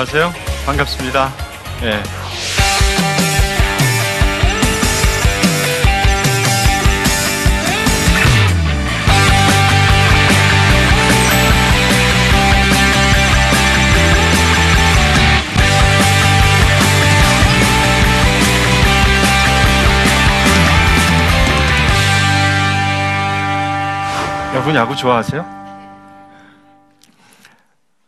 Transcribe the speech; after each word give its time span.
안녕하세요. 0.00 0.32
반갑습니다. 0.64 1.30
예. 1.82 2.02
여러분 24.52 24.74
야구 24.74 24.96
좋아하세요? 24.96 25.44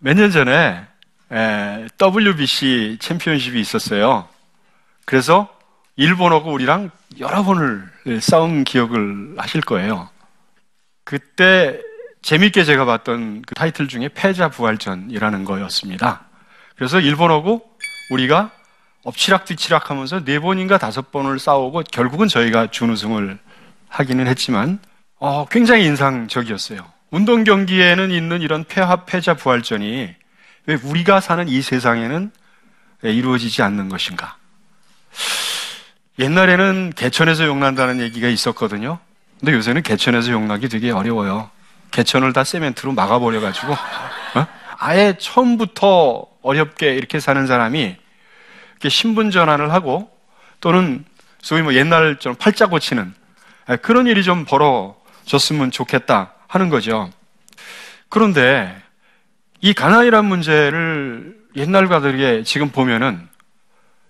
몇 0.00 0.14
년 0.16 0.30
전에 0.30 0.52
에, 0.52 0.91
WBC 1.98 2.98
챔피언십이 3.00 3.60
있었어요. 3.60 4.28
그래서 5.04 5.48
일본하고 5.96 6.52
우리랑 6.52 6.90
여러 7.20 7.42
번을 7.42 7.88
싸운 8.20 8.64
기억을 8.64 9.34
하실 9.38 9.60
거예요. 9.60 10.08
그때 11.04 11.80
재밌게 12.22 12.64
제가 12.64 12.84
봤던 12.84 13.42
그 13.42 13.54
타이틀 13.54 13.88
중에 13.88 14.08
패자 14.08 14.50
부활전이라는 14.50 15.44
거였습니다. 15.44 16.26
그래서 16.76 17.00
일본하고 17.00 17.62
우리가 18.10 18.50
엎치락뒤치락 19.04 19.90
하면서 19.90 20.22
네 20.24 20.38
번인가 20.38 20.78
다섯 20.78 21.10
번을 21.10 21.38
싸우고 21.38 21.82
결국은 21.90 22.28
저희가 22.28 22.70
준우승을 22.70 23.38
하기는 23.88 24.26
했지만 24.26 24.78
어, 25.18 25.46
굉장히 25.46 25.84
인상적이었어요. 25.84 26.80
운동 27.10 27.44
경기에는 27.44 28.10
있는 28.10 28.40
이런 28.40 28.64
폐합, 28.64 29.06
패자, 29.06 29.34
부활전이 29.34 30.14
왜 30.66 30.76
우리가 30.82 31.20
사는 31.20 31.48
이 31.48 31.60
세상에는 31.60 32.30
이루어지지 33.02 33.62
않는 33.62 33.88
것인가? 33.88 34.36
옛날에는 36.18 36.92
개천에서 36.94 37.46
용난다는 37.46 38.00
얘기가 38.00 38.28
있었거든요. 38.28 38.98
근데 39.40 39.52
요새는 39.54 39.82
개천에서 39.82 40.30
용나기 40.30 40.68
되게 40.68 40.90
어려워요. 40.90 41.50
개천을 41.90 42.32
다 42.32 42.44
세멘트로 42.44 42.92
막아버려가지고, 42.92 43.72
어? 43.72 44.46
아예 44.78 45.16
처음부터 45.18 46.26
어렵게 46.42 46.94
이렇게 46.94 47.18
사는 47.20 47.46
사람이 47.46 47.96
이렇게 48.72 48.88
신분 48.88 49.30
전환을 49.30 49.72
하고 49.72 50.10
또는 50.60 51.04
소위 51.40 51.62
뭐 51.62 51.74
옛날처럼 51.74 52.36
팔자 52.36 52.66
고치는 52.66 53.14
그런 53.80 54.06
일이 54.06 54.22
좀 54.22 54.44
벌어 54.44 54.96
줬으면 55.24 55.70
좋겠다 55.70 56.34
하는 56.48 56.68
거죠. 56.68 57.10
그런데 58.08 58.80
이 59.62 59.72
가난이란 59.72 60.24
문제를 60.24 61.38
옛날과 61.54 62.00
다르게 62.00 62.42
지금 62.42 62.70
보면은 62.70 63.28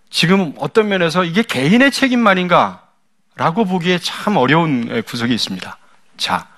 지금 0.08 0.54
어떤 0.58 0.88
면에서 0.88 1.24
이게 1.24 1.42
개인의 1.42 1.90
책임만인가? 1.90 2.88
라고 3.36 3.64
보기에 3.66 3.98
참 3.98 4.36
어려운 4.36 5.02
구석이 5.02 5.32
있습니다. 5.32 5.78
자, 6.16 6.48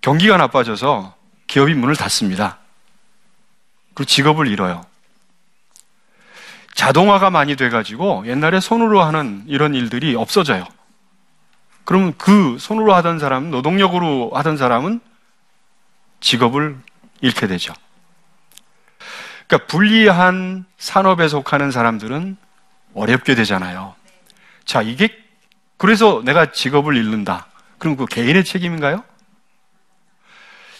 경기가 0.00 0.38
나빠져서 0.38 1.14
기업이 1.46 1.74
문을 1.74 1.96
닫습니다. 1.96 2.58
그리고 3.94 4.06
직업을 4.06 4.48
잃어요. 4.48 4.84
자동화가 6.74 7.28
많이 7.28 7.56
돼가지고 7.56 8.26
옛날에 8.26 8.60
손으로 8.60 9.02
하는 9.02 9.44
이런 9.46 9.74
일들이 9.74 10.14
없어져요. 10.14 10.66
그러면 11.84 12.14
그 12.16 12.56
손으로 12.58 12.94
하던 12.94 13.18
사람, 13.18 13.50
노동력으로 13.50 14.30
하던 14.34 14.56
사람은 14.56 15.00
직업을 16.20 16.78
잃게 17.20 17.46
되죠. 17.46 17.74
그러니까 19.48 19.66
불리한 19.66 20.66
산업에 20.76 21.26
속하는 21.26 21.70
사람들은 21.70 22.36
어렵게 22.94 23.34
되잖아요. 23.34 23.94
자, 24.64 24.82
이게 24.82 25.08
그래서 25.78 26.22
내가 26.24 26.52
직업을 26.52 26.96
잃는다. 26.96 27.46
그럼 27.78 27.96
그 27.96 28.04
개인의 28.06 28.44
책임인가요? 28.44 29.02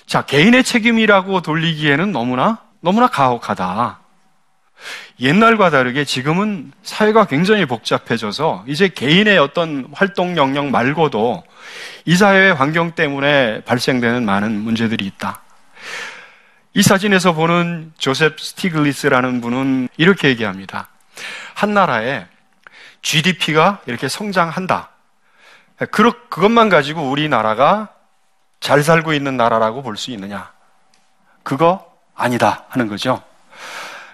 자, 0.07 0.23
개인의 0.23 0.65
책임이라고 0.65 1.41
돌리기에는 1.41 2.13
너무나 2.13 2.63
너무나 2.81 3.09
가혹하다. 3.09 4.01
옛날과 5.21 5.71
다르게 5.71 6.05
지금은 6.05 6.71
사회가 6.83 7.27
굉장히 7.27 7.67
복잡해져서 7.67 8.65
이제 8.69 8.89
개인의 8.89 9.39
어떤 9.39 9.89
활동 9.93 10.37
영역 10.37 10.67
말고도 10.67 11.43
이 12.05 12.17
사회의 12.17 12.55
환경 12.55 12.93
때문에 12.93 13.63
발생되는 13.63 14.25
많은 14.25 14.61
문제들이 14.61 15.05
있다. 15.07 15.43
이 16.75 16.83
사진에서 16.83 17.33
보는 17.33 17.93
조셉 17.99 18.41
스티글리스라는 18.41 19.41
분은 19.41 19.89
이렇게 19.97 20.29
얘기합니다. 20.29 20.89
한 21.55 21.75
나라에 21.75 22.27
GDP가 23.03 23.81
이렇게 23.87 24.09
성장한다. 24.09 24.91
그것만 25.91 26.69
가지고 26.69 27.09
우리나라가 27.09 27.89
잘 28.61 28.83
살고 28.83 29.13
있는 29.13 29.37
나라라고 29.37 29.83
볼 29.83 29.97
수 29.97 30.11
있느냐? 30.11 30.53
그거 31.43 31.91
아니다 32.15 32.65
하는 32.69 32.89
거죠. 32.89 33.23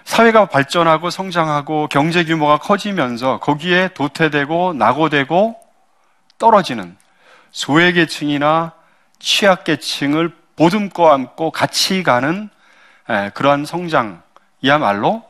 사회가 0.05 0.45
발전하고 0.45 1.09
성장하고 1.09 1.87
경제 1.89 2.23
규모가 2.23 2.59
커지면서 2.59 3.39
거기에 3.39 3.89
도태되고 3.95 4.73
낙오되고 4.73 5.59
떨어지는 6.37 6.95
소외계층이나 7.51 8.73
취약계층을 9.19 10.31
보듬고 10.55 11.11
안고 11.11 11.51
같이 11.51 12.03
가는 12.03 12.49
그러한 13.33 13.65
성장이야말로 13.65 15.23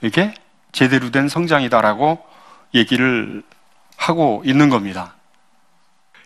이게 0.00 0.34
제대로 0.72 1.10
된 1.10 1.28
성장이다라고 1.28 2.24
얘기를 2.74 3.42
하고 3.96 4.42
있는 4.46 4.68
겁니다. 4.68 5.14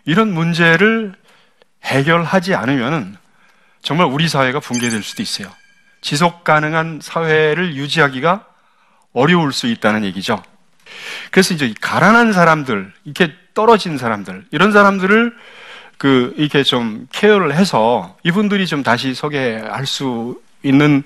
이런 0.04 0.32
문제를 0.32 1.14
해결하지 1.84 2.54
않으면 2.54 3.16
정말 3.82 4.06
우리 4.06 4.28
사회가 4.28 4.60
붕괴될 4.60 5.02
수도 5.02 5.22
있어요. 5.22 5.48
지속 6.00 6.44
가능한 6.44 7.00
사회를 7.02 7.74
유지하기가 7.74 8.46
어려울 9.12 9.52
수 9.52 9.66
있다는 9.66 10.04
얘기죠. 10.04 10.42
그래서 11.30 11.54
이제 11.54 11.74
가난한 11.80 12.32
사람들, 12.32 12.92
이렇게 13.04 13.34
떨어진 13.54 13.98
사람들, 13.98 14.46
이런 14.52 14.72
사람들을 14.72 15.36
그, 15.98 16.34
이렇게 16.36 16.62
좀 16.62 17.06
케어를 17.10 17.54
해서 17.54 18.16
이분들이 18.22 18.66
좀 18.66 18.82
다시 18.82 19.14
서게 19.14 19.56
할수 19.56 20.40
있는 20.62 21.02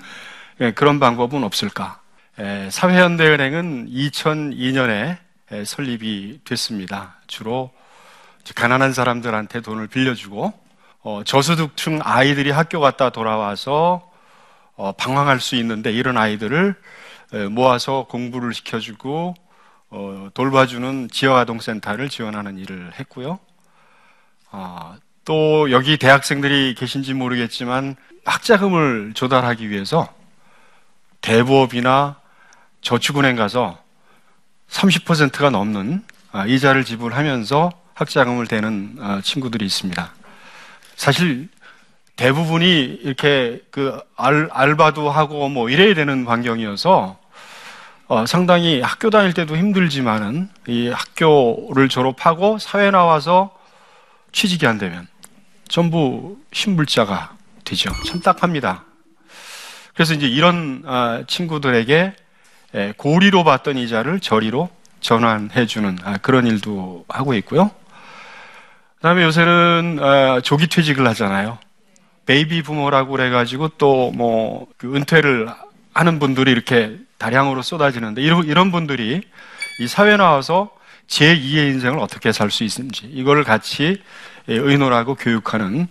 예, 0.60 0.72
그런 0.72 1.00
방법은 1.00 1.44
없을까? 1.44 2.00
예, 2.38 2.68
사회현대은행은 2.70 3.88
2002년에 3.88 5.16
예, 5.52 5.64
설립이 5.64 6.40
됐습니다. 6.44 7.16
주로 7.26 7.70
가난한 8.54 8.92
사람들한테 8.92 9.60
돈을 9.60 9.86
빌려주고, 9.86 10.52
어, 11.02 11.22
저소득층 11.24 12.00
아이들이 12.02 12.50
학교 12.50 12.80
갔다 12.80 13.10
돌아와서 13.10 14.10
어, 14.76 14.92
방황할 14.92 15.40
수 15.40 15.56
있는데 15.56 15.92
이런 15.92 16.16
아이들을 16.16 16.74
모아서 17.50 18.06
공부를 18.08 18.54
시켜주고 18.54 19.34
어, 19.90 20.28
돌봐주는 20.34 21.08
지역아동센터를 21.10 22.08
지원하는 22.08 22.58
일을 22.58 22.92
했고요. 22.98 23.38
아, 24.50 24.96
또 25.24 25.70
여기 25.70 25.96
대학생들이 25.96 26.74
계신지 26.74 27.14
모르겠지만 27.14 27.96
학자금을 28.24 29.12
조달하기 29.14 29.70
위해서 29.70 30.08
대부업이나 31.20 32.16
저축은행 32.80 33.36
가서 33.36 33.78
30%가 34.68 35.50
넘는 35.50 36.02
아, 36.32 36.46
이자를 36.46 36.84
지불하면서 36.84 37.72
학자금을 37.94 38.46
대는 38.46 38.96
아, 39.00 39.20
친구들이 39.22 39.64
있습니다. 39.66 40.12
사실 40.96 41.48
대부분이 42.16 43.00
이렇게 43.02 43.62
그 43.70 44.00
알, 44.16 44.48
알바도 44.52 45.10
하고 45.10 45.48
뭐 45.48 45.70
이래야 45.70 45.94
되는 45.94 46.26
환경이어서 46.26 47.18
어, 48.08 48.26
상당히 48.26 48.80
학교 48.80 49.10
다닐 49.10 49.32
때도 49.32 49.56
힘들지만은 49.56 50.48
이 50.66 50.88
학교를 50.88 51.88
졸업하고 51.88 52.58
사회 52.58 52.90
나와서 52.90 53.59
취직이 54.32 54.66
안 54.66 54.78
되면 54.78 55.06
전부 55.68 56.38
신불자가 56.52 57.36
되죠. 57.64 57.90
참 58.06 58.20
딱합니다. 58.20 58.84
그래서 59.94 60.14
이제 60.14 60.26
이런 60.26 60.82
아, 60.86 61.22
친구들에게 61.26 62.14
고리로 62.96 63.44
받던 63.44 63.76
이자를 63.76 64.20
저리로 64.20 64.70
전환해 65.00 65.66
주는 65.66 65.98
아, 66.04 66.16
그런 66.18 66.46
일도 66.46 67.04
하고 67.08 67.34
있고요. 67.34 67.70
그다음에 68.96 69.22
요새는 69.24 69.98
아, 70.00 70.40
조기 70.40 70.68
퇴직을 70.68 71.06
하잖아요. 71.08 71.58
베이비 72.26 72.62
부모라고 72.62 73.12
그래가지고 73.12 73.68
또뭐 73.70 74.68
그 74.76 74.94
은퇴를 74.94 75.48
하는 75.94 76.18
분들이 76.18 76.52
이렇게 76.52 76.96
다량으로 77.18 77.62
쏟아지는데 77.62 78.22
이런 78.22 78.70
분들이 78.70 79.22
이 79.80 79.88
사회 79.88 80.16
나와서 80.16 80.70
제2의 81.10 81.72
인생을 81.72 81.98
어떻게 81.98 82.32
살 82.32 82.50
수 82.50 82.64
있는지 82.64 83.06
이걸 83.06 83.44
같이 83.44 84.02
의논하고 84.46 85.16
교육하는 85.16 85.86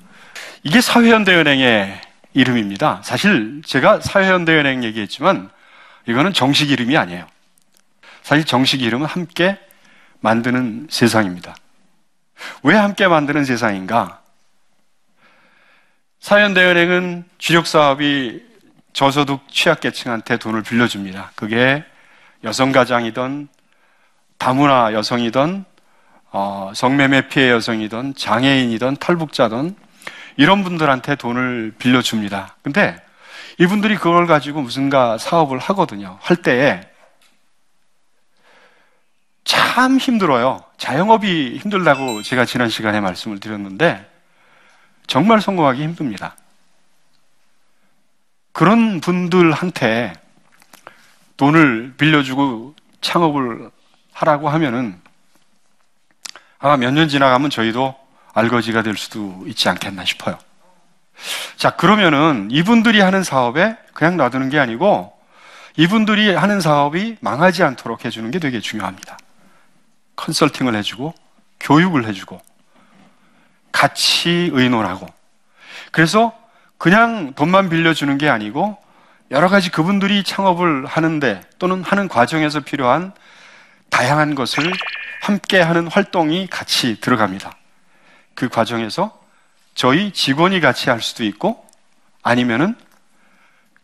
이게 0.63 0.81
사회현대은행의 0.81 2.01
이름입니다. 2.33 3.01
사실 3.03 3.61
제가 3.65 3.99
사회현대은행 3.99 4.83
얘기했지만 4.83 5.49
이거는 6.07 6.33
정식 6.33 6.71
이름이 6.71 6.97
아니에요. 6.97 7.27
사실 8.23 8.45
정식 8.45 8.81
이름은 8.81 9.05
함께 9.05 9.57
만드는 10.21 10.87
세상입니다. 10.89 11.55
왜 12.63 12.75
함께 12.75 13.07
만드는 13.07 13.45
세상인가? 13.45 14.21
사연대은행은 16.19 17.25
주력 17.37 17.67
사업이 17.67 18.43
저소득 18.93 19.47
취약계층한테 19.49 20.37
돈을 20.37 20.63
빌려줍니다. 20.63 21.31
그게 21.35 21.83
여성 22.43 22.71
가장이든 22.71 23.47
다문화 24.39 24.93
여성이든 24.93 25.65
어, 26.31 26.71
성매매 26.73 27.27
피해 27.27 27.51
여성이든 27.51 28.15
장애인이든 28.15 28.95
탈북자든 28.95 29.75
이런 30.37 30.63
분들한테 30.63 31.15
돈을 31.15 31.73
빌려줍니다. 31.77 32.55
근데 32.63 32.95
이분들이 33.59 33.97
그걸 33.97 34.25
가지고 34.25 34.61
무슨가 34.61 35.17
사업을 35.17 35.59
하거든요. 35.59 36.17
할 36.21 36.37
때에 36.37 36.81
참 39.43 39.97
힘들어요. 39.97 40.63
자영업이 40.77 41.57
힘들다고 41.57 42.21
제가 42.21 42.45
지난 42.45 42.69
시간에 42.69 43.01
말씀을 43.01 43.39
드렸는데 43.39 44.09
정말 45.07 45.41
성공하기 45.41 45.83
힘듭니다. 45.83 46.37
그런 48.53 49.01
분들한테 49.01 50.13
돈을 51.35 51.95
빌려주고 51.97 52.75
창업을 53.01 53.71
하라고 54.19 54.49
하면은 54.49 54.99
아마 56.59 56.75
몇 56.75 56.91
년 56.91 57.07
지나가면 57.07 57.49
저희도 57.49 57.95
알거지가 58.33 58.83
될 58.83 58.97
수도 58.97 59.43
있지 59.47 59.69
않겠나 59.69 60.03
싶어요. 60.05 60.37
자, 61.55 61.71
그러면은 61.71 62.49
이분들이 62.51 62.99
하는 63.01 63.23
사업에 63.23 63.77
그냥 63.93 64.17
놔두는 64.17 64.49
게 64.49 64.59
아니고 64.59 65.13
이분들이 65.77 66.33
하는 66.33 66.59
사업이 66.59 67.17
망하지 67.21 67.63
않도록 67.63 68.03
해주는 68.05 68.29
게 68.31 68.39
되게 68.39 68.59
중요합니다. 68.59 69.17
컨설팅을 70.17 70.75
해주고 70.75 71.13
교육을 71.61 72.05
해주고 72.05 72.41
같이 73.71 74.49
의논하고 74.51 75.07
그래서 75.91 76.33
그냥 76.77 77.33
돈만 77.33 77.69
빌려주는 77.69 78.17
게 78.17 78.29
아니고 78.29 78.77
여러 79.31 79.47
가지 79.47 79.69
그분들이 79.69 80.23
창업을 80.23 80.85
하는데 80.85 81.41
또는 81.57 81.83
하는 81.83 82.07
과정에서 82.09 82.61
필요한 82.61 83.13
다양한 83.89 84.35
것을 84.35 84.71
함께 85.21 85.61
하는 85.61 85.87
활동이 85.87 86.47
같이 86.47 86.99
들어갑니다. 87.01 87.55
그 88.33 88.49
과정에서 88.49 89.19
저희 89.75 90.11
직원이 90.11 90.59
같이 90.59 90.89
할 90.89 91.01
수도 91.01 91.23
있고 91.23 91.65
아니면은 92.23 92.75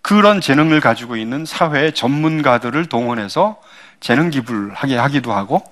그런 0.02 0.40
재능을 0.40 0.82
가지고 0.82 1.18
있는 1.18 1.46
사회 1.46 1.92
전문가들을 1.92 2.86
동원해서 2.88 3.62
재능 4.00 4.30
기부를 4.30 4.74
하게 4.74 4.98
하기도 4.98 5.34
하고 5.34 5.64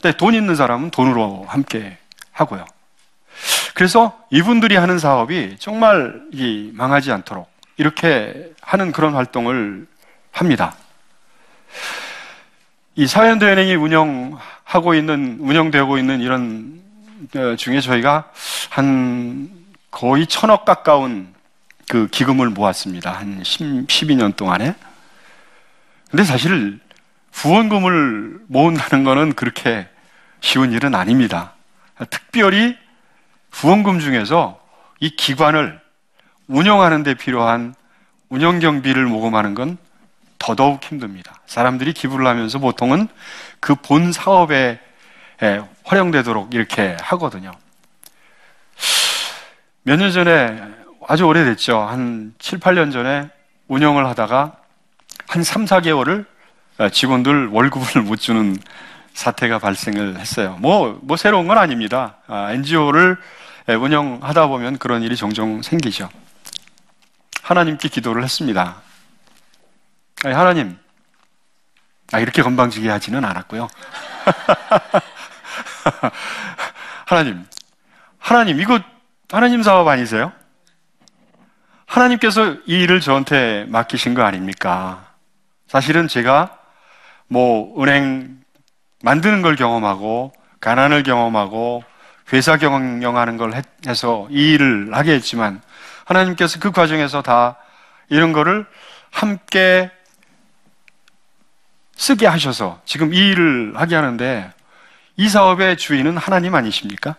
근데 0.00 0.16
돈 0.16 0.34
있는 0.34 0.54
사람은 0.54 0.90
돈으로 0.90 1.46
함께 1.48 1.98
하고요. 2.32 2.64
그래서 3.74 4.18
이분들이 4.30 4.76
하는 4.76 4.98
사업이 4.98 5.56
정말 5.58 6.22
망하지 6.72 7.12
않도록 7.12 7.50
이렇게 7.76 8.52
하는 8.60 8.92
그런 8.92 9.14
활동을 9.14 9.86
합니다. 10.32 10.76
이 12.98 13.06
사연대은행이 13.06 13.74
운영하고 13.74 14.94
있는, 14.94 15.36
운영되고 15.40 15.98
있는 15.98 16.22
이런 16.22 16.80
어, 17.36 17.54
중에 17.56 17.82
저희가 17.82 18.30
한 18.70 19.50
거의 19.90 20.26
천억 20.26 20.64
가까운 20.64 21.34
그 21.88 22.08
기금을 22.08 22.48
모았습니다. 22.48 23.12
한 23.12 23.42
10, 23.44 23.86
12년 23.86 24.34
동안에. 24.34 24.74
근데 26.10 26.24
사실 26.24 26.80
후원금을 27.32 28.40
모은다는 28.46 29.04
것은 29.04 29.34
그렇게 29.34 29.86
쉬운 30.40 30.72
일은 30.72 30.94
아닙니다. 30.94 31.52
특별히 32.08 32.78
후원금 33.50 34.00
중에서 34.00 34.58
이 35.00 35.10
기관을 35.10 35.78
운영하는 36.48 37.02
데 37.02 37.12
필요한 37.12 37.74
운영 38.30 38.58
경비를 38.58 39.04
모금하는 39.04 39.54
건 39.54 39.76
더더욱 40.46 40.84
힘듭니다. 40.84 41.40
사람들이 41.46 41.92
기부를 41.92 42.24
하면서 42.26 42.60
보통은 42.60 43.08
그 43.58 43.74
본 43.74 44.12
사업에 44.12 44.78
활용되도록 45.84 46.54
이렇게 46.54 46.96
하거든요. 47.00 47.50
몇 49.82 49.96
년 49.98 50.12
전에 50.12 50.60
아주 51.08 51.24
오래됐죠. 51.24 51.80
한 51.80 52.32
7, 52.38 52.60
8년 52.60 52.92
전에 52.92 53.28
운영을 53.68 54.06
하다가 54.06 54.56
한 55.26 55.42
3, 55.42 55.64
4개월을 55.64 56.24
직원들 56.92 57.48
월급을 57.48 58.02
못 58.02 58.16
주는 58.16 58.56
사태가 59.14 59.58
발생을 59.58 60.18
했어요. 60.18 60.56
뭐, 60.60 60.98
뭐 61.02 61.16
새로운 61.16 61.48
건 61.48 61.58
아닙니다. 61.58 62.16
NGO를 62.28 63.16
운영하다 63.68 64.46
보면 64.46 64.78
그런 64.78 65.02
일이 65.02 65.16
종종 65.16 65.62
생기죠. 65.62 66.08
하나님께 67.42 67.88
기도를 67.88 68.22
했습니다. 68.22 68.76
아니, 70.24 70.34
하나님, 70.34 70.78
아, 72.12 72.20
이렇게 72.20 72.42
건방지게 72.42 72.88
하지는 72.88 73.24
않았고요. 73.24 73.68
하나님, 77.06 77.44
하나님, 78.18 78.60
이거 78.60 78.80
하나님 79.30 79.62
사업 79.62 79.88
아니세요? 79.88 80.32
하나님께서 81.86 82.56
이 82.66 82.82
일을 82.82 83.00
저한테 83.00 83.66
맡기신 83.68 84.14
거 84.14 84.22
아닙니까? 84.22 85.12
사실은 85.68 86.08
제가 86.08 86.58
뭐 87.28 87.80
은행 87.82 88.40
만드는 89.02 89.42
걸 89.42 89.56
경험하고 89.56 90.32
가난을 90.60 91.02
경험하고 91.02 91.84
회사 92.32 92.56
경영하는 92.56 93.36
걸 93.36 93.52
해서 93.86 94.26
이 94.30 94.54
일을 94.54 94.90
하게 94.92 95.12
했지만 95.12 95.62
하나님께서 96.04 96.58
그 96.58 96.72
과정에서 96.72 97.22
다 97.22 97.56
이런 98.08 98.32
거를 98.32 98.66
함께 99.10 99.90
쓰게 101.96 102.26
하셔서 102.26 102.80
지금 102.84 103.12
이 103.12 103.30
일을 103.30 103.72
하게 103.76 103.96
하는데 103.96 104.52
이 105.16 105.28
사업의 105.28 105.76
주인은 105.76 106.16
하나님 106.16 106.54
아니십니까? 106.54 107.16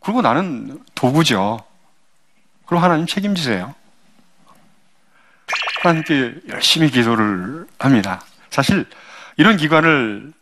그리고 0.00 0.22
나는 0.22 0.78
도구죠. 0.94 1.58
그럼 2.66 2.82
하나님 2.82 3.06
책임지세요. 3.06 3.74
하나님께 5.82 6.34
열심히 6.48 6.90
기도를 6.90 7.66
합니다. 7.78 8.20
사실 8.50 8.84
이런 9.36 9.56
기관을 9.56 10.32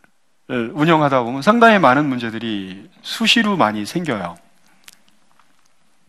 운영하다 0.48 1.22
보면 1.22 1.42
상당히 1.42 1.78
많은 1.78 2.08
문제들이 2.08 2.88
수시로 3.02 3.56
많이 3.56 3.86
생겨요. 3.86 4.36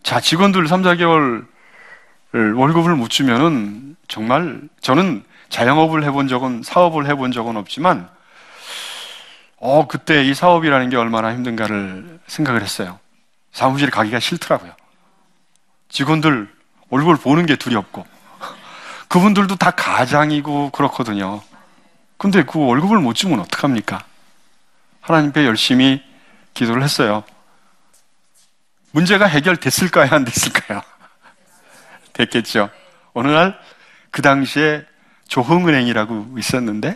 자, 0.04 0.20
직원들 0.20 0.68
3, 0.68 0.82
4개월 0.84 1.46
월급을 2.34 2.96
못 2.96 3.10
주면은 3.10 3.96
정말 4.08 4.62
저는 4.80 5.24
자영업을 5.50 6.04
해본 6.04 6.27
적은 6.27 6.63
사업을 6.63 7.08
해본 7.08 7.32
적은 7.32 7.58
없지만 7.58 8.10
어 9.58 9.88
그때 9.88 10.24
이 10.24 10.34
사업이라는 10.34 10.89
게 10.89 10.98
얼마나 10.98 11.34
힘든가를 11.34 12.20
생각을 12.27 12.62
했어요. 12.62 13.00
사무실에 13.51 13.89
가기가 13.89 14.20
싫더라고요. 14.20 14.74
직원들 15.89 16.54
얼굴 16.89 17.18
보는 17.18 17.46
게 17.46 17.56
두렵고 17.56 18.06
그분들도 19.08 19.56
다 19.56 19.72
가장이고 19.72 20.70
그렇거든요. 20.72 21.42
근데 22.18 22.44
그 22.44 22.60
월급을 22.60 23.00
못 23.00 23.13
주면 23.13 23.39
어떡합니까? 23.39 24.04
하나님께 25.01 25.46
열심히 25.46 26.04
기도를 26.54 26.84
했어요. 26.84 27.24
문제가 28.92 29.25
해결됐을까요? 29.25 30.10
안 30.12 30.25
됐을까요? 30.25 30.82
됐겠죠. 32.13 32.70
어느 33.13 33.27
날 33.30 33.77
그 34.18 34.24
당시에 34.24 34.84
조흥은행이라고 35.27 36.36
있었는데 36.38 36.93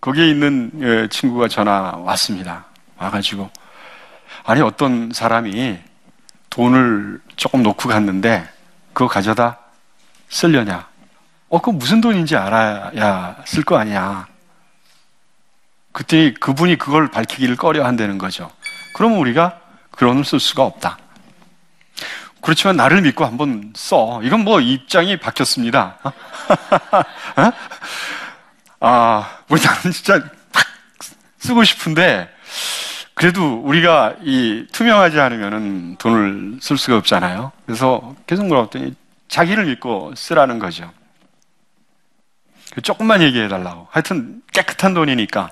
거기에 0.00 0.28
있는 0.28 0.70
예, 0.80 1.08
친구가 1.08 1.48
전화 1.48 1.94
왔습니다. 1.98 2.66
와가지고 2.96 3.50
아니 4.44 4.60
어떤 4.60 5.12
사람이 5.12 5.78
돈을 6.50 7.20
조금 7.36 7.62
놓고 7.62 7.88
갔는데 7.88 8.48
그거 8.92 9.08
가져다 9.08 9.58
쓸려냐? 10.28 10.88
어, 11.48 11.60
그 11.60 11.70
무슨 11.70 12.00
돈인지 12.00 12.36
알아야 12.36 13.36
쓸 13.44 13.62
거 13.62 13.76
아니야. 13.76 14.26
그때 15.92 16.32
그분이 16.32 16.78
그걸 16.78 17.10
밝히기를 17.10 17.56
꺼려 17.56 17.84
한다는 17.84 18.18
거죠. 18.18 18.50
그러면 18.94 19.18
우리가 19.18 19.60
그런 19.90 20.22
쓸 20.24 20.40
수가 20.40 20.64
없다. 20.64 20.98
그렇지만 22.42 22.76
나를 22.76 23.02
믿고 23.02 23.24
한번 23.24 23.72
써. 23.74 24.20
이건 24.22 24.40
뭐 24.40 24.60
입장이 24.60 25.16
바뀌었습니다. 25.16 25.98
어? 26.02 27.52
아, 28.80 29.38
우리 29.48 29.62
나는 29.62 29.92
진짜 29.92 30.20
팍 30.52 30.66
쓰고 31.38 31.62
싶은데, 31.62 32.28
그래도 33.14 33.60
우리가 33.60 34.16
이 34.22 34.66
투명하지 34.72 35.20
않으면 35.20 35.96
돈을 35.98 36.58
쓸 36.60 36.76
수가 36.76 36.96
없잖아요. 36.98 37.52
그래서 37.64 38.16
계속 38.26 38.44
물어봤더니 38.46 38.94
자기를 39.28 39.66
믿고 39.66 40.12
쓰라는 40.16 40.58
거죠. 40.58 40.92
조금만 42.82 43.22
얘기해 43.22 43.46
달라고. 43.46 43.86
하여튼 43.90 44.42
깨끗한 44.52 44.94
돈이니까. 44.94 45.50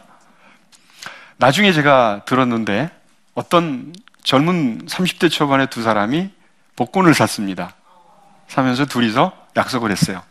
나중에 1.37 1.73
제가 1.73 2.23
들었는데 2.27 2.91
어떤 3.35 3.95
젊은 4.25 4.87
30대 4.87 5.31
초반의 5.31 5.69
두 5.69 5.83
사람이 5.83 6.31
복권을 6.81 7.13
샀습니다. 7.13 7.75
사면서 8.49 8.87
둘이서 8.87 9.37
약속을 9.55 9.91
했어요. 9.91 10.23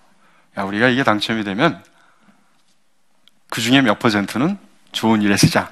야, 0.57 0.63
우리가 0.63 0.87
이게 0.87 1.03
당첨이 1.03 1.43
되면 1.43 1.83
그 3.51 3.61
중에 3.61 3.81
몇 3.83 3.99
퍼센트는 3.99 4.57
좋은 4.91 5.21
일에 5.21 5.37
쓰자. 5.37 5.71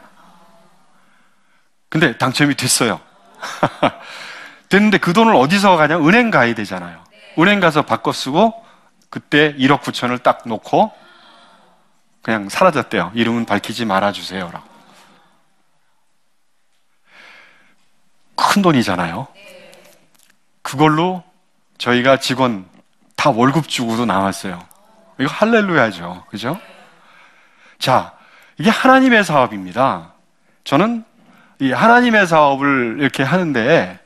근데 1.89 2.15
당첨이 2.19 2.53
됐어요. 2.53 3.01
됐는데 4.69 4.99
그 4.99 5.13
돈을 5.13 5.35
어디서 5.35 5.77
가냐? 5.77 5.97
은행 5.97 6.29
가야 6.29 6.53
되잖아요. 6.53 7.03
은행 7.39 7.59
가서 7.59 7.81
바꿔 7.81 8.11
쓰고 8.11 8.63
그때 9.09 9.55
1억 9.55 9.81
9천을 9.81 10.21
딱 10.21 10.43
놓고 10.45 10.91
그냥 12.21 12.49
사라졌대요. 12.49 13.13
이름은 13.15 13.45
밝히지 13.45 13.85
말아주세요라고. 13.85 14.67
큰 18.35 18.61
돈이잖아요. 18.61 19.27
그걸로 20.67 21.23
저희가 21.77 22.17
직원 22.17 22.65
다 23.15 23.29
월급 23.29 23.69
주고도 23.69 24.05
나왔어요. 24.05 24.59
이거 25.17 25.29
할렐루야죠. 25.31 26.25
그죠? 26.29 26.59
자, 27.79 28.11
이게 28.57 28.69
하나님의 28.69 29.23
사업입니다. 29.23 30.11
저는 30.65 31.05
이 31.61 31.71
하나님의 31.71 32.27
사업을 32.27 32.97
이렇게 32.99 33.23
하는데 33.23 33.97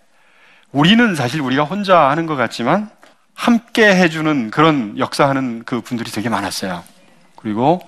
우리는 0.72 1.15
사실 1.15 1.41
우리가 1.41 1.63
혼자 1.63 2.12
하는 2.12 2.27
것 2.27 2.36
같지만 2.36 2.91
함께 3.34 3.96
해주는 3.96 4.51
그런 4.51 5.00
역사하는 5.00 5.63
그 5.65 5.82
분들이 5.82 6.12
되게 6.12 6.30
많았어요. 6.30 6.84
그리고 7.38 7.82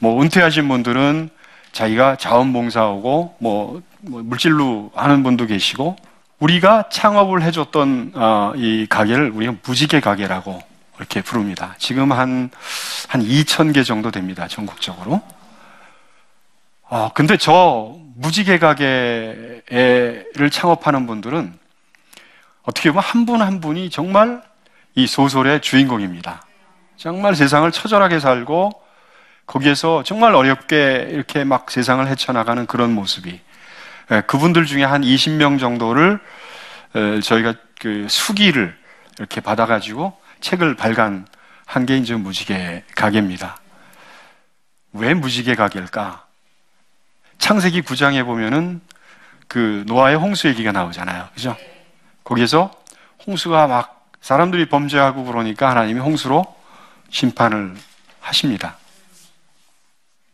뭐 0.00 0.20
은퇴하신 0.20 0.68
분들은 0.68 1.30
자기가 1.72 2.16
자원봉사하고 2.16 3.36
뭐, 3.38 3.82
뭐 4.02 4.22
물질로 4.22 4.92
하는 4.94 5.22
분도 5.22 5.46
계시고 5.46 5.96
우리가 6.38 6.88
창업을 6.88 7.42
해줬던 7.42 8.12
어, 8.14 8.52
이 8.56 8.86
가게를 8.88 9.30
우리가 9.30 9.54
무지개 9.64 10.00
가게라고 10.00 10.62
이렇게 10.98 11.20
부릅니다. 11.20 11.74
지금 11.78 12.12
한, 12.12 12.50
한 13.08 13.22
2천 13.22 13.74
개 13.74 13.82
정도 13.82 14.10
됩니다. 14.10 14.46
전국적으로. 14.48 15.22
어, 16.88 17.10
근데 17.12 17.36
저 17.36 17.96
무지개 18.16 18.58
가게를 18.58 20.50
창업하는 20.50 21.06
분들은 21.06 21.58
어떻게 22.62 22.90
보면 22.90 23.02
한 23.02 23.26
분한 23.26 23.46
한 23.46 23.60
분이 23.60 23.90
정말 23.90 24.42
이 24.94 25.06
소설의 25.06 25.60
주인공입니다. 25.60 26.42
정말 26.96 27.34
세상을 27.34 27.70
처절하게 27.70 28.20
살고 28.20 28.82
거기에서 29.46 30.02
정말 30.02 30.34
어렵게 30.34 31.08
이렇게 31.10 31.44
막 31.44 31.70
세상을 31.70 32.06
헤쳐나가는 32.06 32.66
그런 32.66 32.92
모습이 32.92 33.30
예, 33.30 33.40
그분들 34.26 34.66
중에 34.66 34.84
한 34.84 35.02
20명 35.02 35.60
정도를 35.60 36.18
저희가 37.22 37.54
그 37.80 38.06
수기를 38.08 38.76
이렇게 39.18 39.40
받아가지고 39.40 40.18
책을 40.40 40.76
발간한 40.76 41.26
게 41.86 41.96
이제 41.96 42.14
무지개 42.14 42.84
가게입니다. 42.94 43.58
왜 44.92 45.14
무지개 45.14 45.54
가게일까? 45.54 46.24
창세기 47.38 47.82
9장에 47.82 48.24
보면은 48.24 48.80
그 49.46 49.84
노아의 49.86 50.16
홍수 50.16 50.48
얘기가 50.48 50.72
나오잖아요. 50.72 51.28
그죠? 51.34 51.56
거기에서 52.24 52.70
홍수가 53.26 53.66
막 53.66 54.10
사람들이 54.20 54.68
범죄하고 54.68 55.24
그러니까 55.24 55.70
하나님이 55.70 56.00
홍수로 56.00 56.44
심판을 57.10 57.74
하십니다. 58.20 58.76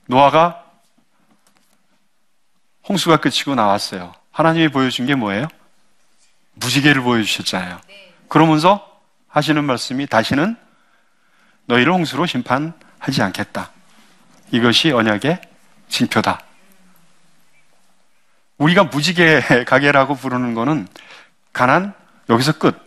노아가 0.07 0.64
홍수가 2.89 3.19
끝이고 3.19 3.55
나왔어요. 3.55 4.15
하나님이 4.31 4.69
보여준 4.69 5.07
게 5.07 5.15
뭐예요? 5.15 5.49
무지개를 6.55 7.03
보여주셨잖아요. 7.03 7.81
그러면서 8.29 9.01
하시는 9.29 9.63
말씀이 9.65 10.07
다시는 10.07 10.57
너희를 11.67 11.93
홍수로 11.93 12.27
심판하지 12.27 13.23
않겠다. 13.23 13.71
이것이 14.51 14.91
언약의 14.91 15.41
징표다. 15.89 16.41
우리가 18.59 18.85
무지개 18.85 19.41
가게라고 19.67 20.15
부르는 20.15 20.55
거는 20.55 20.87
가난 21.53 21.95
여기서 22.29 22.59
끝. 22.59 22.79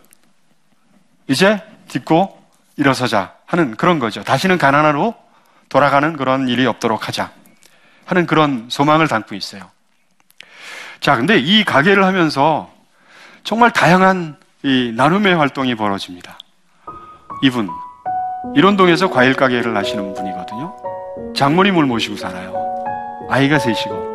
이제 1.26 1.62
딛고 1.88 2.42
일어서자 2.76 3.34
하는 3.46 3.76
그런 3.76 3.98
거죠. 3.98 4.22
다시는 4.22 4.56
가난하로 4.58 5.14
돌아가는 5.68 6.16
그런 6.16 6.48
일이 6.48 6.64
없도록 6.66 7.08
하자 7.08 7.32
하는 8.06 8.26
그런 8.26 8.68
소망을 8.70 9.08
담고 9.08 9.34
있어요. 9.34 9.70
자, 11.00 11.16
근데 11.16 11.38
이 11.38 11.64
가게를 11.64 12.04
하면서 12.04 12.68
정말 13.44 13.70
다양한 13.72 14.36
이 14.62 14.92
나눔의 14.96 15.36
활동이 15.36 15.74
벌어집니다. 15.74 16.38
이분, 17.42 17.68
일원동에서 18.54 19.10
과일 19.10 19.34
가게를 19.34 19.76
하시는 19.76 20.14
분이거든요. 20.14 20.74
장모님을 21.34 21.84
모시고 21.86 22.16
살아요. 22.16 22.54
아이가 23.30 23.58
셋이고. 23.58 24.08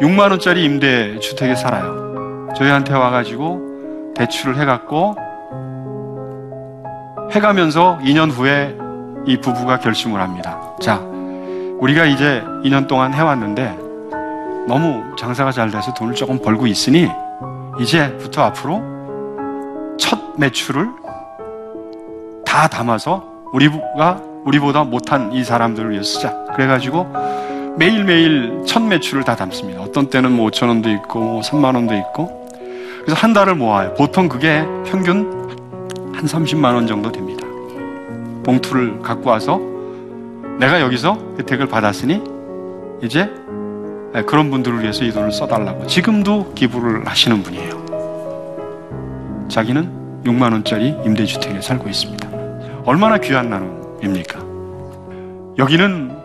6만 0.00 0.30
원짜리 0.30 0.64
임대 0.64 1.18
주택에 1.18 1.54
살아요. 1.54 2.48
저희한테 2.56 2.94
와가지고 2.94 4.14
대출을 4.16 4.58
해갖고 4.60 5.16
해가면서 7.32 7.98
2년 8.02 8.30
후에 8.30 8.76
이 9.26 9.36
부부가 9.36 9.78
결심을 9.78 10.20
합니다. 10.20 10.58
자, 10.80 10.96
우리가 11.80 12.06
이제 12.06 12.42
2년 12.64 12.88
동안 12.88 13.12
해왔는데 13.12 13.87
너무 14.68 15.16
장사가 15.16 15.50
잘 15.50 15.70
돼서 15.70 15.94
돈을 15.94 16.14
조금 16.14 16.38
벌고 16.38 16.66
있으니 16.66 17.08
이제부터 17.80 18.42
앞으로 18.42 18.82
첫 19.98 20.18
매출을 20.36 20.86
다 22.44 22.68
담아서 22.68 23.24
우리가 23.52 24.22
우리보다 24.44 24.84
못한 24.84 25.32
이 25.32 25.42
사람들을 25.42 25.90
위해 25.90 26.02
쓰자. 26.02 26.44
그래가지고 26.54 27.06
매일매일 27.78 28.62
첫 28.66 28.82
매출을 28.82 29.24
다 29.24 29.34
담습니다. 29.34 29.80
어떤 29.80 30.10
때는 30.10 30.32
뭐 30.32 30.50
5천 30.50 30.68
원도 30.68 30.90
있고 30.90 31.40
3만 31.42 31.74
원도 31.74 31.94
있고 31.94 32.46
그래서 33.02 33.14
한 33.14 33.32
달을 33.32 33.54
모아요. 33.54 33.94
보통 33.94 34.28
그게 34.28 34.64
평균 34.84 35.48
한 36.14 36.24
30만 36.26 36.74
원 36.74 36.86
정도 36.86 37.10
됩니다. 37.10 37.46
봉투를 38.44 39.00
갖고 39.00 39.30
와서 39.30 39.60
내가 40.58 40.80
여기서 40.82 41.16
혜택을 41.38 41.68
받았으니 41.68 42.22
이제 43.02 43.24
네, 43.24 43.47
그런 44.26 44.50
분들을 44.50 44.80
위해서 44.82 45.04
이 45.04 45.12
돈을 45.12 45.32
써달라고 45.32 45.86
지금도 45.86 46.54
기부를 46.54 47.06
하시는 47.06 47.42
분이에요. 47.42 47.88
자기는 49.48 50.22
6만 50.24 50.52
원짜리 50.52 50.88
임대주택에 51.04 51.60
살고 51.60 51.88
있습니다. 51.88 52.28
얼마나 52.84 53.18
귀한 53.18 53.50
나눔입니까? 53.50 54.40
여기는 55.58 56.16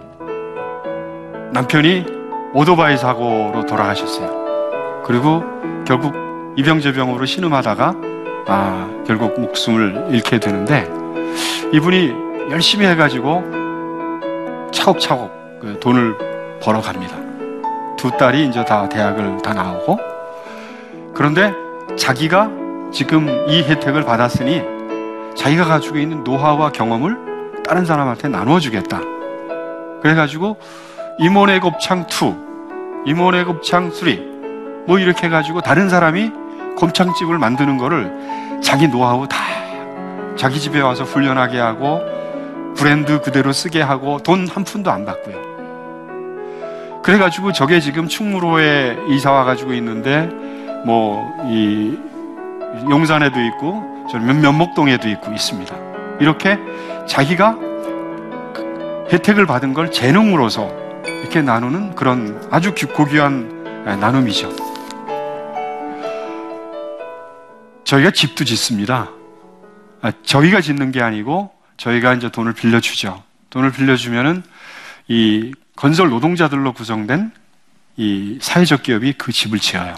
남편이 1.51 2.05
오토바이 2.53 2.97
사고로 2.97 3.65
돌아가셨어요. 3.65 5.03
그리고 5.05 5.43
결국 5.85 6.13
이병재병으로 6.55 7.25
신음하다가 7.25 7.95
아, 8.47 9.03
결국 9.07 9.39
목숨을 9.39 10.07
잃게 10.11 10.39
되는데 10.39 10.87
이분이 11.73 12.13
열심히 12.51 12.85
해가지고 12.85 13.43
차곡차곡 14.71 15.59
그 15.59 15.79
돈을 15.79 16.15
벌어갑니다. 16.61 17.22
두 18.03 18.11
딸이 18.11 18.47
이제 18.47 18.65
다 18.65 18.89
대학을 18.89 19.37
다 19.41 19.53
나오고 19.53 19.97
그런데 21.13 21.53
자기가 21.97 22.49
지금 22.91 23.29
이 23.47 23.63
혜택을 23.63 24.03
받았으니 24.03 24.61
자기가 25.37 25.63
가지고 25.63 25.99
있는 25.99 26.21
노하우와 26.25 26.73
경험을 26.73 27.63
다른 27.65 27.85
사람한테 27.85 28.27
나누어 28.27 28.59
주겠다. 28.59 28.99
그래가지고 30.01 30.57
임원의 31.19 31.61
곱창 31.61 32.01
2, 32.01 33.09
임원의 33.09 33.45
곱창 33.45 33.89
3, 33.89 34.83
뭐 34.85 34.99
이렇게 34.99 35.27
해가지고 35.27 35.61
다른 35.61 35.87
사람이 35.87 36.29
곱창집을 36.75 37.37
만드는 37.37 37.77
거를 37.77 38.59
자기 38.61 38.89
노하우 38.89 39.29
다 39.29 39.37
자기 40.35 40.59
집에 40.59 40.81
와서 40.81 41.05
훈련하게 41.05 41.57
하고 41.57 42.01
브랜드 42.75 43.21
그대로 43.21 43.53
쓰게 43.53 43.81
하고 43.81 44.17
돈 44.17 44.45
한 44.49 44.65
푼도 44.65 44.91
안 44.91 45.05
받고요. 45.05 45.52
그래가지고 47.03 47.51
저게 47.51 47.79
지금 47.79 48.07
충무로에 48.07 48.97
이사 49.09 49.31
와가지고 49.31 49.73
있는데 49.73 50.27
뭐 50.85 51.33
이 51.45 51.97
용산에도 52.89 53.39
있고 53.41 54.07
저는 54.09 54.41
면목동에도 54.41 55.07
있고 55.09 55.31
있습니다. 55.31 55.75
이렇게 56.19 56.57
자기가 57.07 57.57
혜택을 59.11 59.45
받은 59.45 59.73
걸 59.73 59.91
재능으로서 59.91 60.71
이렇게 61.05 61.41
나누는 61.41 61.95
그런 61.95 62.41
아주 62.49 62.73
고귀한 62.73 63.83
나눔이죠. 63.85 64.49
저희가 67.83 68.11
집도 68.11 68.43
짓습니다. 68.43 69.11
아, 70.01 70.11
저희가 70.23 70.61
짓는 70.61 70.91
게 70.91 71.01
아니고 71.01 71.51
저희가 71.77 72.13
이제 72.15 72.29
돈을 72.29 72.53
빌려주죠. 72.53 73.21
돈을 73.49 73.71
빌려주면은 73.71 74.43
이 75.07 75.53
건설 75.75 76.09
노동자들로 76.09 76.73
구성된 76.73 77.31
이 77.97 78.37
사회적 78.41 78.83
기업이 78.83 79.13
그 79.13 79.31
집을 79.31 79.59
지어요. 79.59 79.95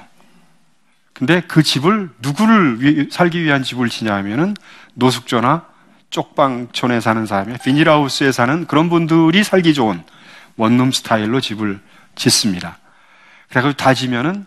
근데 1.14 1.42
그 1.42 1.64
집을 1.64 2.10
누구를 2.20 2.84
위, 2.84 3.08
살기 3.10 3.42
위한 3.44 3.64
집을 3.64 3.90
지냐 3.90 4.14
하면은 4.16 4.54
노숙조나 4.96 5.66
쪽방촌에 6.10 7.00
사는 7.00 7.26
사람이 7.26 7.58
비닐하우스에 7.64 8.32
사는 8.32 8.66
그런 8.68 8.90
분들이 8.90 9.44
살기 9.44 9.74
좋은 9.74 10.04
원룸 10.58 10.92
스타일로 10.92 11.42
집을 11.42 11.80
짓습니다. 12.16 12.78
그래서 13.50 13.72
다 13.74 13.94
지면은 13.94 14.46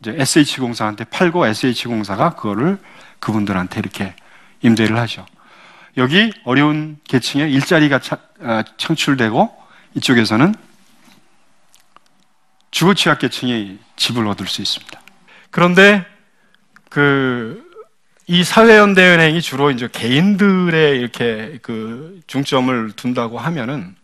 이제 0.00 0.14
SH공사한테 0.18 1.04
팔고 1.04 1.46
SH공사가 1.46 2.30
그거를 2.30 2.78
그분들한테 3.20 3.80
이렇게 3.80 4.14
임대를 4.62 4.96
하죠. 4.98 5.26
여기 5.96 6.32
어려운 6.44 6.98
계층에 7.04 7.48
일자리가 7.48 8.00
아, 8.42 8.64
창출되고 8.76 9.63
이쪽에서는 9.94 10.54
주거 12.70 12.94
취약 12.94 13.20
계층이 13.20 13.78
집을 13.96 14.26
얻을 14.26 14.46
수 14.46 14.62
있습니다. 14.62 15.00
그런데 15.50 16.04
그 16.90 17.64
이 18.26 18.42
사회연대은행이 18.42 19.42
주로 19.42 19.70
이제 19.70 19.86
개인들의 19.92 20.98
이렇게 20.98 21.58
그 21.60 22.20
중점을 22.26 22.92
둔다고 22.92 23.38
하면은 23.38 23.94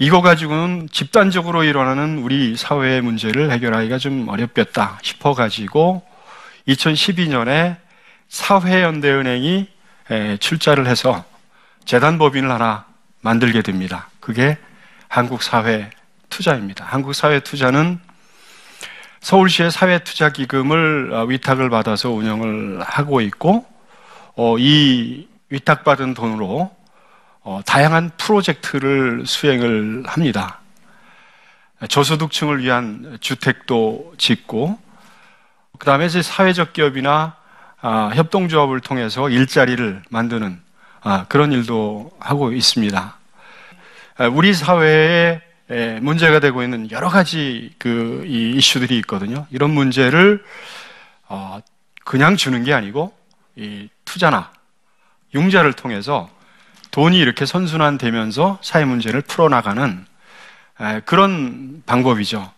이거 0.00 0.20
가지고는 0.20 0.88
집단적으로 0.90 1.62
일어나는 1.62 2.18
우리 2.18 2.56
사회의 2.56 3.00
문제를 3.02 3.52
해결하기가 3.52 3.98
좀 3.98 4.28
어렵겠다 4.28 4.98
싶어 5.02 5.32
가지고 5.32 6.02
2012년에 6.66 7.76
사회연대은행이 8.28 9.68
출자를 10.40 10.88
해서 10.88 11.24
재단 11.84 12.18
법인을 12.18 12.50
하나 12.50 12.84
만들게 13.20 13.62
됩니다. 13.62 14.10
그게 14.18 14.58
한국 15.16 15.42
사회 15.42 15.88
투자입니다. 16.28 16.84
한국 16.84 17.14
사회 17.14 17.40
투자는 17.40 17.98
서울시의 19.20 19.70
사회 19.70 19.98
투자 20.00 20.28
기금을 20.28 21.10
어, 21.10 21.24
위탁을 21.24 21.70
받아서 21.70 22.10
운영을 22.10 22.82
하고 22.82 23.22
있고, 23.22 23.64
어, 24.34 24.58
이 24.58 25.26
위탁받은 25.48 26.12
돈으로 26.12 26.70
어, 27.40 27.60
다양한 27.64 28.10
프로젝트를 28.18 29.24
수행을 29.24 30.02
합니다. 30.06 30.60
저소득층을 31.88 32.62
위한 32.62 33.16
주택도 33.22 34.12
짓고, 34.18 34.78
그 35.78 35.86
다음에 35.86 36.10
사회적 36.10 36.74
기업이나 36.74 37.36
아, 37.80 38.10
협동조합을 38.12 38.80
통해서 38.80 39.30
일자리를 39.30 40.02
만드는 40.10 40.60
아, 41.00 41.24
그런 41.30 41.52
일도 41.52 42.10
하고 42.20 42.52
있습니다. 42.52 43.15
아, 44.18 44.28
우리 44.28 44.54
사회에 44.54 45.42
문제가 46.00 46.40
되고 46.40 46.62
있는 46.62 46.90
여러 46.90 47.10
가지 47.10 47.74
그 47.76 48.24
이슈들이 48.26 48.96
있거든요. 48.98 49.46
이런 49.50 49.70
문제를 49.70 50.42
어, 51.28 51.60
그냥 52.04 52.36
주는 52.36 52.64
게 52.64 52.72
아니고 52.72 53.12
이 53.56 53.88
투자나 54.06 54.52
융자를 55.34 55.74
통해서 55.74 56.30
돈이 56.92 57.18
이렇게 57.18 57.44
선순환되면서 57.44 58.60
사회 58.62 58.86
문제를 58.86 59.20
풀어나가는 59.20 60.06
그런 61.04 61.82
방법이죠. 61.84 62.50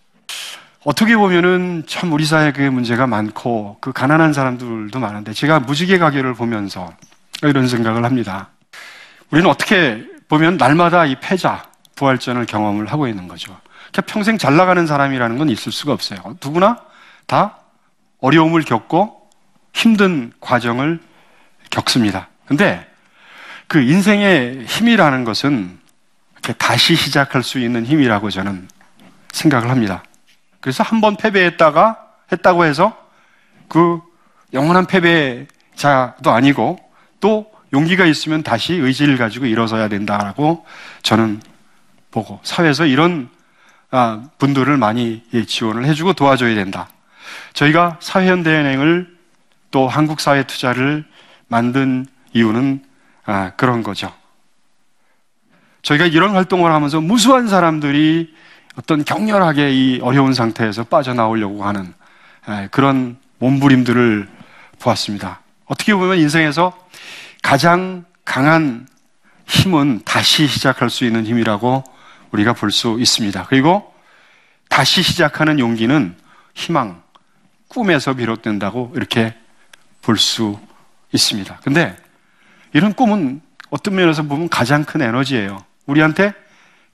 어떻게 0.85 1.16
보면은 1.16 1.85
참 1.88 2.12
우리 2.12 2.25
사회에 2.25 2.53
그 2.53 2.61
문제가 2.61 3.09
많고 3.09 3.79
그 3.81 3.92
가난한 3.92 4.33
사람들도 4.33 4.97
많은데 5.01 5.33
제가 5.33 5.61
무지개 5.61 5.99
가게를 5.99 6.35
보면서 6.35 6.92
이런 7.42 7.66
생각을 7.66 8.05
합니다. 8.05 8.51
우리는 9.31 9.51
어떻게 9.51 10.05
보면 10.29 10.57
날마다 10.57 11.07
이 11.07 11.17
패자, 11.21 11.64
부활전을 11.97 12.47
경험을 12.47 12.87
하고 12.93 13.09
있는 13.09 13.29
거죠. 13.29 13.59
평생 14.07 14.37
잘 14.38 14.57
나가는 14.57 14.87
사람이라는 14.87 15.38
건 15.38 15.49
있을 15.49 15.73
수가 15.73 15.93
없어요. 15.93 16.19
누구나 16.45 16.79
다 17.27 17.59
어려움을 18.21 18.62
겪고 18.62 19.29
힘든 19.73 20.33
과정을 20.41 21.01
겪습니다. 21.71 22.29
근데 22.47 22.87
그 23.67 23.81
인생의 23.81 24.64
힘이라는 24.67 25.25
것은 25.25 25.79
다시 26.59 26.95
시작할 26.95 27.43
수 27.43 27.59
있는 27.59 27.85
힘이라고 27.87 28.31
저는 28.31 28.69
생각을 29.33 29.71
합니다. 29.71 30.03
그래서 30.61 30.83
한 30.83 31.01
번 31.01 31.17
패배했다가 31.17 31.99
했다고 32.33 32.64
해서 32.64 32.97
그 33.69 34.01
영원한 34.53 34.87
패배자도 34.87 36.31
아니고 36.31 36.79
또 37.21 37.51
용기가 37.72 38.07
있으면 38.07 38.42
다시 38.42 38.74
의지를 38.74 39.16
가지고 39.16 39.46
일어서야 39.46 39.88
된다라고 39.88 40.64
저는 41.02 41.40
보고 42.11 42.40
사회에서 42.42 42.87
이런 42.87 43.28
아, 43.90 44.24
분들을 44.38 44.76
많이 44.76 45.22
지원을 45.46 45.85
해주고 45.87 46.12
도와줘야 46.12 46.54
된다. 46.54 46.88
저희가 47.54 47.98
사회연대은행을 48.00 49.16
또 49.70 49.88
한국 49.88 50.20
사회 50.20 50.42
투자를 50.44 51.04
만든 51.48 52.07
이유는 52.33 52.83
아, 53.24 53.52
그런 53.57 53.83
거죠. 53.83 54.12
저희가 55.83 56.07
이런 56.07 56.33
활동을 56.33 56.72
하면서 56.72 57.00
무수한 57.00 57.48
사람들이 57.48 58.35
어떤 58.76 59.04
격렬하게 59.04 59.72
이 59.72 60.00
어려운 60.00 60.35
상태에서 60.35 60.85
빠져나오려고 60.85 61.64
하는 61.64 61.92
그런 62.70 63.16
몸부림들을 63.38 64.28
보았습니다. 64.78 65.40
어떻게 65.66 65.94
보면 65.94 66.18
인생에서 66.18 66.72
가장 67.42 68.05
강한 68.24 68.87
힘은 69.46 70.03
다시 70.05 70.46
시작할 70.46 70.90
수 70.90 71.05
있는 71.05 71.24
힘이라고 71.24 71.85
우리가 72.33 72.53
볼 72.53 72.70
수 72.70 72.98
있습니다. 73.01 73.46
그리고 73.48 73.94
다시 74.68 75.03
시작하는 75.03 75.59
용기는 75.59 76.14
희망, 76.55 77.03
꿈에서 77.68 78.14
비롯된다고 78.14 78.92
이렇게 78.94 79.35
볼 80.03 80.18
수 80.18 80.59
있습니다. 81.12 81.61
근데 81.62 81.96
이런 82.72 82.92
꿈은 82.92 83.40
어떤 83.70 83.94
면에서 83.94 84.22
보면 84.22 84.48
가장 84.51 84.85
큰 84.85 85.01
에너지예요. 85.01 85.64
우리한테 85.87 86.33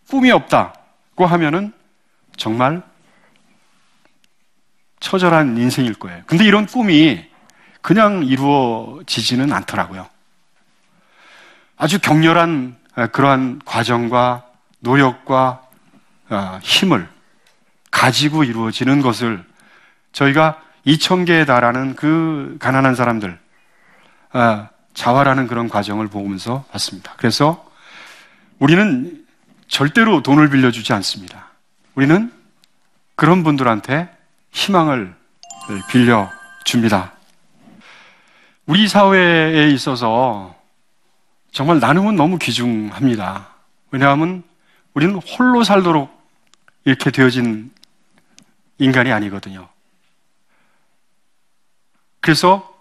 꿈이 0.09 0.30
없다고 0.30 1.26
하면은 1.26 1.72
정말 2.37 2.83
처절한 5.00 5.59
인생일 5.59 5.94
거예요. 5.94 6.22
근데 6.26 6.44
이런 6.44 6.66
꿈이 6.66 7.24
그냥 7.83 8.24
이루어지지는 8.24 9.52
않더라고요. 9.52 10.09
아주 11.76 11.98
격렬한 11.98 12.76
그러한 13.12 13.60
과정과 13.64 14.44
노력과 14.80 15.62
어, 16.30 16.58
힘을 16.62 17.08
가지고 17.90 18.44
이루어지는 18.44 19.02
것을 19.02 19.44
저희가 20.12 20.60
2천 20.87 21.26
개에 21.26 21.44
달하는 21.44 21.96
그 21.96 22.56
가난한 22.60 22.94
사람들 22.94 23.38
어, 24.32 24.68
자활하는 24.94 25.46
그런 25.46 25.68
과정을 25.68 26.08
보면서 26.08 26.64
봤습니다. 26.70 27.14
그래서 27.16 27.68
우리는 28.58 29.24
절대로 29.66 30.22
돈을 30.22 30.50
빌려주지 30.50 30.92
않습니다. 30.92 31.48
우리는 31.94 32.32
그런 33.16 33.42
분들한테 33.42 34.08
희망을 34.52 35.14
빌려줍니다. 35.90 37.12
우리 38.66 38.88
사회에 38.88 39.68
있어서 39.70 40.54
정말 41.54 41.78
나눔은 41.78 42.16
너무 42.16 42.36
귀중합니다. 42.36 43.46
왜냐하면 43.92 44.42
우리는 44.92 45.14
홀로 45.14 45.62
살도록 45.62 46.10
이렇게 46.84 47.12
되어진 47.12 47.70
인간이 48.78 49.12
아니거든요. 49.12 49.68
그래서 52.20 52.74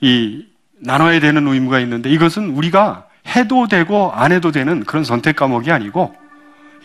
이 0.00 0.44
나눠야 0.80 1.20
되는 1.20 1.46
의무가 1.46 1.78
있는데 1.80 2.10
이것은 2.10 2.50
우리가 2.50 3.06
해도 3.28 3.68
되고 3.68 4.10
안 4.12 4.32
해도 4.32 4.50
되는 4.50 4.82
그런 4.84 5.04
선택 5.04 5.36
과목이 5.36 5.70
아니고 5.70 6.12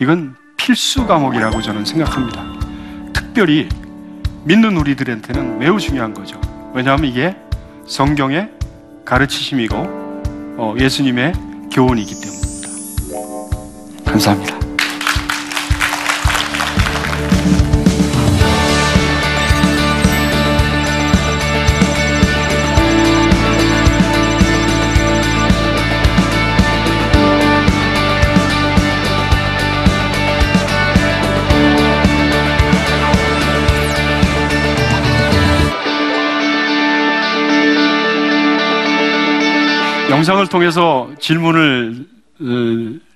이건 0.00 0.36
필수 0.56 1.08
과목이라고 1.08 1.60
저는 1.60 1.84
생각합니다. 1.84 2.44
특별히 3.12 3.68
믿는 4.44 4.76
우리들한테는 4.76 5.58
매우 5.58 5.80
중요한 5.80 6.14
거죠. 6.14 6.40
왜냐하면 6.72 7.10
이게 7.10 7.36
성경의 7.88 8.48
가르치심이고 9.04 9.76
어, 9.76 10.05
예수님의 10.78 11.32
교훈이기 11.72 12.14
때문입니다. 12.20 12.68
감사합니다. 14.04 14.55
영상을 40.16 40.46
통해서 40.48 41.08
질문을 41.20 42.06
어, 42.40 42.44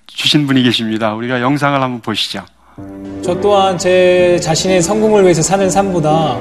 주신 0.07 0.45
분이 0.45 0.61
계십니다. 0.63 1.13
우리가 1.13 1.41
영상을 1.41 1.81
한번 1.81 1.99
보시죠. 2.01 2.43
저 3.23 3.39
또한 3.39 3.77
제 3.77 4.39
자신의 4.41 4.81
성공을 4.81 5.23
위해서 5.23 5.41
사는 5.41 5.69
삶보다 5.69 6.37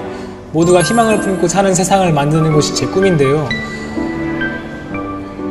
모두가 0.53 0.83
희망을 0.83 1.21
품고 1.21 1.49
사는 1.49 1.75
세상을 1.75 2.13
만드는 2.13 2.53
것이 2.53 2.75
제 2.75 2.87
꿈인데요. 2.87 3.49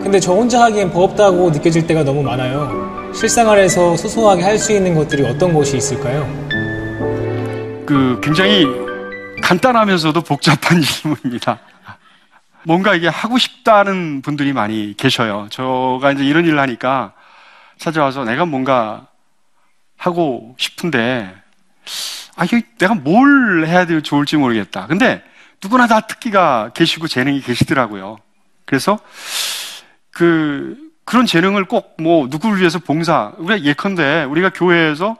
근데 0.03 0.19
저 0.19 0.33
혼자 0.33 0.61
하기엔 0.63 0.91
버겁다고 0.91 1.49
느껴질 1.51 1.85
때가 1.87 2.03
너무 2.03 2.21
많아요. 2.23 3.11
실생활에서 3.13 3.95
소소하게 3.97 4.43
할 4.43 4.57
수 4.59 4.71
있는 4.73 4.93
것들이 4.95 5.25
어떤 5.25 5.53
것이 5.53 5.77
있을까요? 5.77 6.27
그 7.85 8.19
굉장히 8.21 8.65
간단하면서도 9.41 10.21
복잡한 10.21 10.81
질문입니다. 10.83 11.59
뭔가 12.69 12.93
이게 12.93 13.07
하고 13.07 13.39
싶다는 13.39 14.21
분들이 14.21 14.53
많이 14.53 14.93
계셔요. 14.95 15.47
저가 15.49 16.11
이제 16.11 16.23
이런 16.23 16.45
일을 16.45 16.59
하니까 16.59 17.13
찾아와서 17.79 18.25
내가 18.25 18.45
뭔가 18.45 19.07
하고 19.97 20.55
싶은데, 20.59 21.35
아, 22.35 22.45
내가 22.77 22.93
뭘 22.93 23.65
해야 23.65 23.87
될 23.87 24.03
좋을지 24.03 24.37
모르겠다. 24.37 24.85
근데 24.85 25.23
누구나 25.63 25.87
다 25.87 26.01
특기가 26.01 26.69
계시고 26.75 27.07
재능이 27.07 27.41
계시더라고요. 27.41 28.19
그래서 28.65 28.99
그, 30.11 30.77
그런 31.05 31.25
재능을 31.25 31.65
꼭 31.65 31.95
뭐 31.99 32.27
누구를 32.29 32.59
위해서 32.59 32.77
봉사, 32.77 33.33
우리가 33.39 33.63
예컨대 33.63 34.25
우리가 34.25 34.51
교회에서 34.51 35.17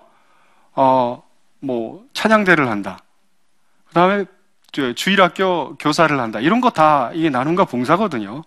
어, 0.76 1.24
뭐 1.62 2.06
찬양대를 2.14 2.70
한다. 2.70 3.00
그 3.88 3.96
다음에 3.96 4.26
주일학교 4.96 5.76
교사를 5.78 6.18
한다. 6.20 6.40
이런 6.40 6.62
거 6.62 6.70
다 6.70 7.12
이게 7.14 7.30
나눔과 7.30 7.66
봉사거든요. 7.66 8.44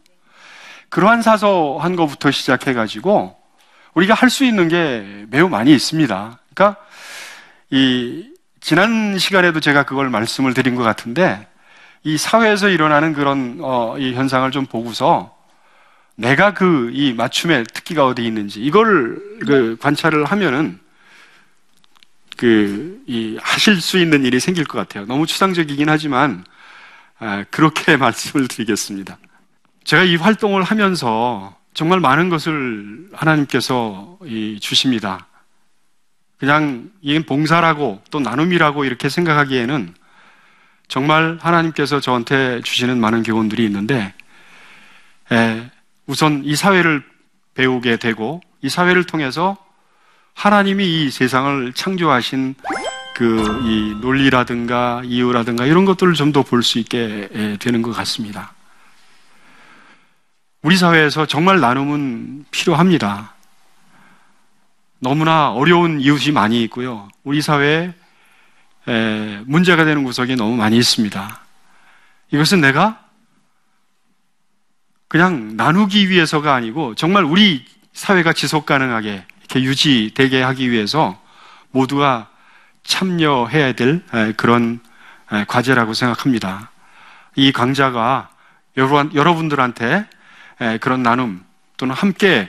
그러한 0.88 1.22
사소한 1.22 1.96
것부터 1.96 2.30
시작해가지고 2.30 3.37
우리가 3.94 4.14
할 4.14 4.30
수 4.30 4.44
있는 4.44 4.68
게 4.68 5.26
매우 5.28 5.48
많이 5.48 5.72
있습니다. 5.74 6.38
그러니까 6.54 6.80
이 7.70 8.30
지난 8.61 9.18
시간에도 9.18 9.61
제가 9.61 9.82
그걸 9.85 10.08
말씀을 10.11 10.54
드린 10.54 10.74
것 10.76 10.82
같은데 10.82 11.46
이 12.04 12.16
사회에서 12.18 12.68
일어나는 12.68 13.12
그런 13.12 13.58
어, 13.61 13.96
이 13.98 14.14
현상을 14.14 14.50
좀 14.50 14.66
보고서 14.66 15.35
내가 16.16 16.52
그 16.54 16.90
이 16.92 17.12
맞춤의 17.14 17.64
특기가 17.72 18.06
어디 18.06 18.24
있는지 18.24 18.61
이걸 18.61 19.18
그 19.46 19.76
관찰을 19.80 20.24
하면은 20.26 20.78
그, 22.42 23.00
이, 23.07 23.38
하실 23.40 23.81
수 23.81 23.98
있는 23.98 24.24
일이 24.24 24.40
생길 24.40 24.64
것 24.64 24.76
같아요. 24.76 25.07
너무 25.07 25.26
추상적이긴 25.28 25.88
하지만, 25.88 26.44
아, 27.20 27.44
그렇게 27.52 27.94
말씀을 27.96 28.48
드리겠습니다. 28.48 29.16
제가 29.85 30.02
이 30.02 30.16
활동을 30.16 30.64
하면서 30.64 31.57
정말 31.72 32.00
많은 32.00 32.31
것을 32.31 33.07
하나님께서 33.12 34.18
이, 34.24 34.59
주십니다. 34.61 35.28
그냥 36.37 36.90
이게 37.00 37.24
봉사라고 37.24 38.02
또 38.11 38.18
나눔이라고 38.18 38.87
이렇게 38.87 39.09
생각하기에는 39.09 39.94
정말 40.88 41.38
하나님께서 41.40 42.00
저한테 42.00 42.61
주시는 42.62 42.98
많은 42.98 43.22
교훈들이 43.22 43.64
있는데, 43.66 44.14
에, 45.31 45.70
우선 46.07 46.42
이 46.44 46.57
사회를 46.57 47.05
배우게 47.55 47.98
되고, 47.98 48.40
이 48.62 48.68
사회를 48.68 49.05
통해서 49.05 49.57
하나님이 50.35 51.05
이 51.07 51.11
세상을 51.11 51.73
창조하신 51.73 52.55
그 53.14 53.61
이 53.64 53.95
논리라든가 54.01 55.03
이유라든가 55.05 55.66
이런 55.66 55.85
것들을 55.85 56.14
좀 56.14 56.33
더 56.33 56.42
볼 56.42 56.62
수 56.62 56.79
있게 56.79 57.57
되는 57.61 57.83
것 57.83 57.92
같습니다. 57.92 58.53
우리 60.62 60.77
사회에서 60.77 61.27
정말 61.27 61.61
나눔은 61.61 62.47
필요합니다. 62.51 63.35
너무나 64.99 65.51
어려운 65.53 66.01
이웃이 66.01 66.33
많이 66.33 66.62
있고요. 66.64 67.09
우리 67.23 67.42
사회에 67.42 67.92
문제가 69.45 69.85
되는 69.85 70.05
구석이 70.05 70.37
너무 70.37 70.57
많이 70.57 70.77
있습니다. 70.79 71.40
이것은 72.33 72.61
내가 72.61 73.01
그냥 75.09 75.57
나누기 75.57 76.09
위해서가 76.09 76.55
아니고 76.55 76.95
정말 76.95 77.25
우리 77.25 77.64
사회가 77.92 78.33
지속 78.33 78.64
가능하게 78.64 79.25
이렇게 79.44 79.62
유지되게 79.62 80.42
하기 80.42 80.70
위해서 80.70 81.20
모두가 81.70 82.28
참여해야 82.85 83.72
될 83.72 84.02
그런 84.37 84.81
과제라고 85.48 85.94
생각합니다. 85.94 86.70
이 87.37 87.52
강좌가 87.52 88.31
여러분들한테 88.76 90.07
그런 90.81 91.02
나눔 91.02 91.44
또는 91.76 91.94
함께 91.94 92.48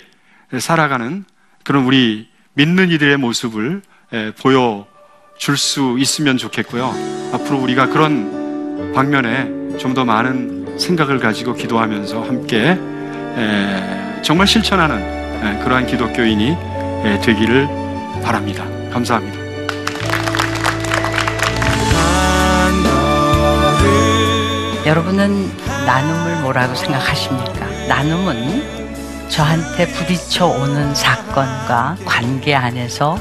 살아가는 0.60 1.26
그런 1.64 1.86
우리 1.86 2.30
믿는 2.54 2.92
이들의 2.92 3.18
모습을 3.18 3.82
보여줄 4.42 5.58
수 5.58 5.98
있으면 6.00 6.38
좋겠고요. 6.38 6.94
앞으로 7.34 7.60
우리가 7.60 7.88
그런 7.88 8.94
방면에 8.94 9.64
좀 9.78 9.94
더 9.96 10.06
많은 10.06 10.78
생각을 10.78 11.20
가지고 11.20 11.56
기도하면서 11.56 12.22
함께 12.24 12.78
정말 14.24 14.46
실천하는 14.48 15.60
그러한 15.64 15.88
기독교인이 15.88 16.46
예, 16.50 16.73
되기를 17.04 17.68
바랍니다. 18.24 18.66
감사합니다. 18.92 19.44
여러분은 24.86 25.50
나눔을 25.86 26.42
뭐라고 26.42 26.76
생각하십니까? 26.76 27.66
나눔은 27.88 29.30
저한테 29.30 29.88
부딪혀 29.88 30.46
오는 30.46 30.94
사건과 30.94 31.98
관계 32.06 32.54
안에서 32.54 33.18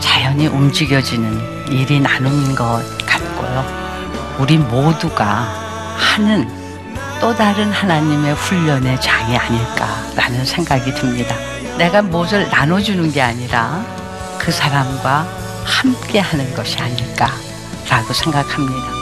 자연히 0.00 0.46
움직여지는 0.46 1.70
일이 1.70 2.00
나눔인 2.00 2.54
것 2.54 2.82
같고요. 3.06 3.64
우리 4.38 4.58
모두가 4.58 5.46
하는 5.96 6.48
또 7.20 7.34
다른 7.36 7.70
하나님의 7.70 8.34
훈련의 8.34 9.00
장이 9.00 9.36
아닐까라는 9.36 10.44
생각이 10.44 10.92
듭니다. 10.94 11.51
내가 11.78 12.02
무엇을 12.02 12.48
나눠주는 12.48 13.10
게 13.12 13.22
아니라 13.22 13.84
그 14.38 14.50
사람과 14.52 15.26
함께 15.64 16.18
하는 16.20 16.54
것이 16.54 16.78
아닐까라고 16.78 18.12
생각합니다. 18.12 19.01